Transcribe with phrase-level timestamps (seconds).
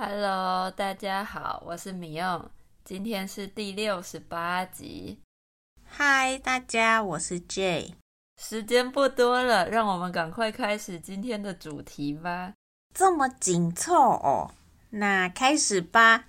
[0.00, 2.48] Hello，大家好，我是米用，
[2.84, 5.18] 今天是第六十八集。
[5.96, 7.94] Hi，大家，我是 Jay。
[8.40, 12.52] 时间不多了，让我们赶快开始今天的主题吧。
[12.94, 14.52] 这么紧凑哦，
[14.90, 16.26] 那开始吧。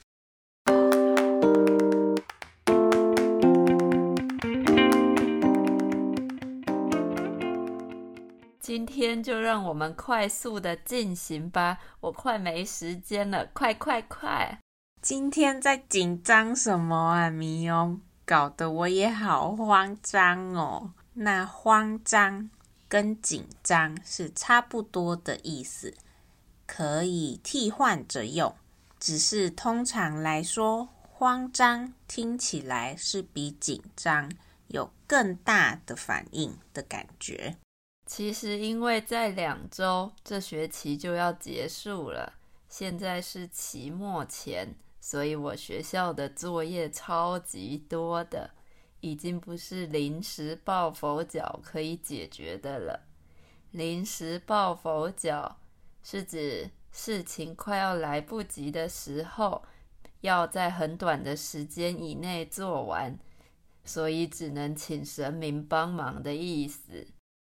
[8.69, 14.59] 今天就让我们快速的进行吧，我快没时间了，快快快！
[15.01, 17.97] 今天在紧张什么啊，米欧？
[18.27, 20.93] 搞得我也好慌张哦。
[21.13, 22.51] 那慌张
[22.87, 25.95] 跟紧张是差不多的意思，
[26.67, 28.53] 可以替换着用。
[28.99, 34.31] 只是通常来说，慌张听起来是比紧张
[34.67, 37.57] 有更大的反应的感觉。
[38.09, 42.33] 其实，因为在两周，这学期就要结束了。
[42.67, 48.49] 现在是期末前，所以我学校的作业超级多的，
[49.01, 52.99] 已经不是临时抱佛脚可以解决的了。
[53.69, 55.59] 临时抱佛脚
[56.01, 59.63] 是指事情快要来不及的时候，
[60.21, 63.19] 要在很短的时间以内做完，
[63.85, 67.05] 所以只能请神明帮忙的意思。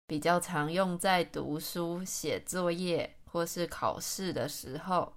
[0.10, 5.14] 比较常用在读书、写作业或是考试的时候，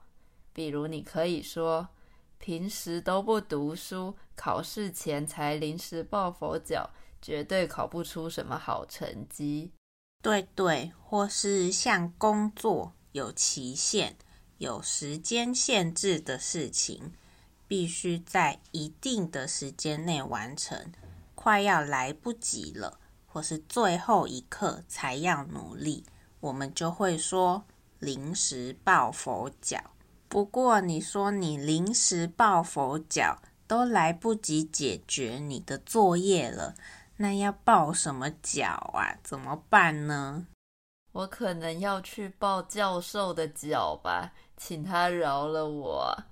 [0.52, 1.88] 比如你可以说
[2.36, 6.90] ：“平时都不读书，考试前才临时抱佛脚，
[7.22, 9.72] 绝对考不出什么好成绩。”
[10.20, 14.18] 对对，或是像工作有期限、
[14.58, 17.14] 有时间限制的事情，
[17.66, 20.92] 必须在一定的时间内完成，
[21.34, 22.98] 快要来不及了。
[23.32, 26.04] 或是最后一刻才要努力，
[26.40, 27.64] 我们就会说
[27.98, 29.78] 临时抱佛脚。
[30.28, 36.74] 不过你说你临时抱佛脚都来不及解决你的作业了，
[37.16, 39.16] 那要抱什么脚啊？
[39.22, 40.46] 怎么办呢？
[41.12, 46.24] 我可能要去抱教授的脚吧，请他饶了我。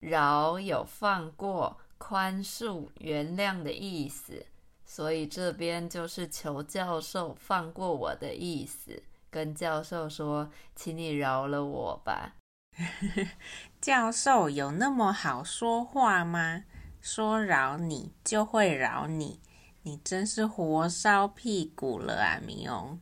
[0.00, 4.46] 饶有放过、宽恕、原谅的意思。
[4.96, 12.36] 所以这边就是求教授放过我的意思，跟教授说，请你饶了我吧。
[13.78, 16.64] 教授有那么好说话吗？
[17.02, 19.42] 说饶你就会饶你，
[19.82, 22.98] 你真是火烧屁股了啊，米欧！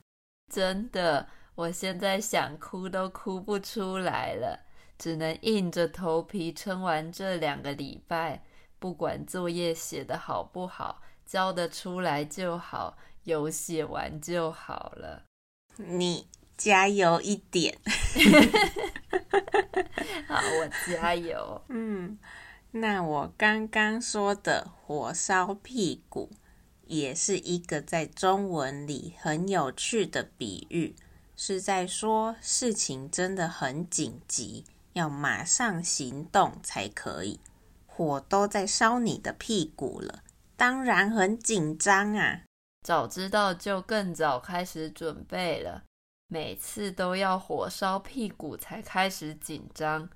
[0.53, 4.67] 真的，我现在想哭都哭不出来了，
[4.99, 8.43] 只能硬着头皮撑完这两个礼拜，
[8.81, 11.01] 不管作业写得好不好。
[11.27, 15.23] 交得出来就好，有写完就好了。
[15.77, 16.27] 你
[16.57, 17.79] 加油一点。
[20.29, 21.63] 好，我加油。
[21.69, 22.19] 嗯，
[22.71, 26.31] 那我刚刚说的“火烧屁股”
[26.87, 30.95] 也是一个在中文里很有趣的比喻，
[31.37, 37.41] 是在说事情真的很紧急，要马上行动才可以。
[37.87, 40.23] 火都在烧你的屁股了。
[40.57, 42.43] 当然很紧张啊！
[42.83, 45.85] 早知道就更早开始准备了。
[46.29, 50.09] 每次都要火烧屁股才开始紧张，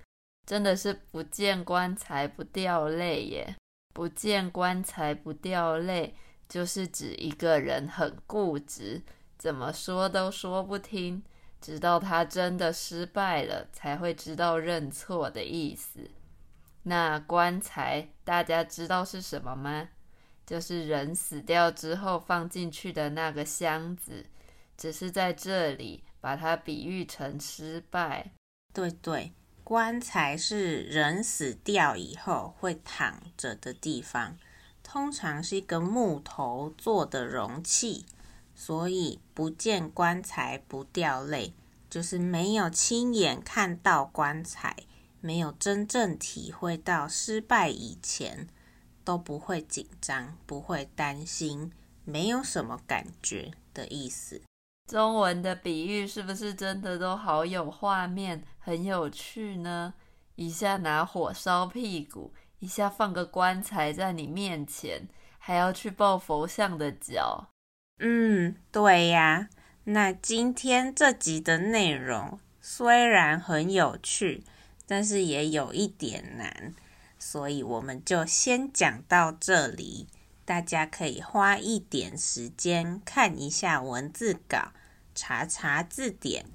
[0.47, 3.57] 真的是不见棺材不掉泪耶！
[3.95, 6.15] 不见棺材不掉泪，
[6.49, 9.03] 就是指一个人很固执，
[9.37, 11.23] 怎么说都说不听，
[11.61, 16.11] 直到他真的失败了，才会知道认错的意思。
[16.85, 19.89] 那棺材大家知道是什么吗？
[20.49, 24.25] 就是人死掉之后放进去的那个箱子，
[24.79, 28.33] 只是在这里把它比喻成失败。
[28.73, 34.39] 对对，棺材是人死掉以后会躺着的地方，
[34.83, 38.07] 通常是一个木头做的容器，
[38.55, 41.53] 所以不见棺材不掉泪，
[41.91, 44.75] 就是没有亲眼看到棺材，
[45.21, 48.49] 没有真正体会到失败以前。
[49.09, 51.73] 都不会紧张，不会担心，
[52.05, 54.43] 没有什么感觉的意思。
[54.87, 59.95] 中文的比喻是不是真的都好有画面，很有趣呢？
[60.35, 65.09] 一下拿火烧屁股，一下放个棺材在你面前，
[65.39, 67.49] 还要去抱佛像的脚。
[68.01, 69.49] 嗯，对呀。
[69.85, 74.45] 那今天这集的内容虽然很有趣，
[74.87, 76.75] 但是也有一点难。
[77.31, 80.07] 所以我们就先讲到这里，
[80.47, 84.73] 大家可以花一点时间看一下文字稿，
[85.15, 86.47] 查查字典。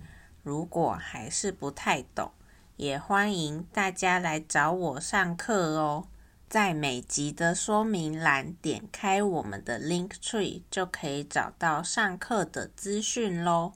[0.41, 2.31] 如果还是不太懂，
[2.77, 6.07] 也欢迎大家来找我上课哦。
[6.49, 13.73] 在每集的说明栏点开我们的 Linktree，就可以找到上课的资讯喽。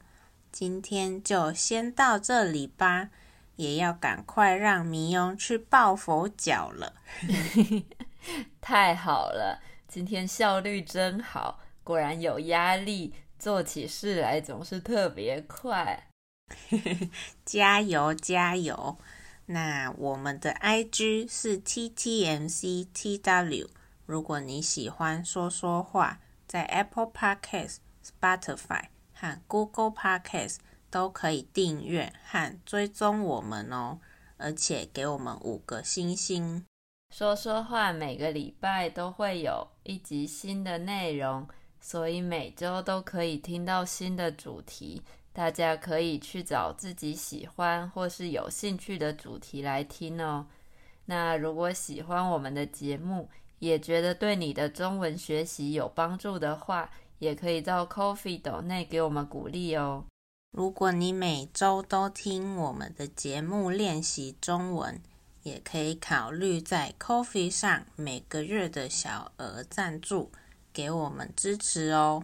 [0.52, 3.12] 今天就先到这里吧，
[3.58, 6.94] 也要赶快让迷翁去抱佛脚了。
[8.62, 16.08] 太好了，今天效率真好，果然有压力，做起事来总是特别快。
[17.44, 18.98] 加油加油！
[19.48, 23.68] 那我们的 IG 是 TTMCTW，
[24.06, 30.58] 如果你喜欢说说话，在 Apple Podcast、Spotify 和 Google Podcast
[30.90, 34.00] 都可以订阅和追踪我们哦，
[34.38, 36.66] 而且给我们五个星星。
[37.14, 41.48] 说说话每个礼拜都会有一集新的内容，
[41.80, 45.02] 所以每周都可以听到新的主题。
[45.32, 50.48] 大家可以去找自己喜欢或是有兴趣的主题来听哦。
[51.06, 53.30] 那如果喜欢我们的节目，
[53.60, 56.90] 也觉得对你的中文学习有帮助的话，
[57.20, 60.04] 也可以到 Coffee 斗内给我们鼓励哦。
[60.52, 65.00] 如果你每周都听我们的节目练习中文，
[65.44, 70.32] 也可以考虑在 Coffee 上每个月的小额赞助，
[70.74, 72.24] 给我们支持哦。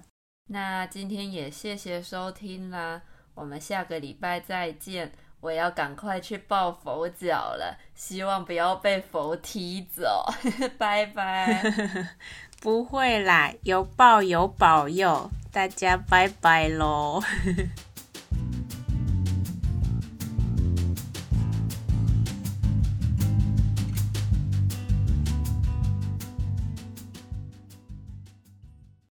[0.49, 3.01] 那今天也谢谢收听啦，
[3.35, 5.11] 我们下个礼拜再见。
[5.39, 10.25] 我要赶快去抱佛脚了，希望不要被佛踢走。
[10.79, 11.61] 拜拜。
[12.61, 17.21] 不会啦，有抱有保佑，大家拜拜喽。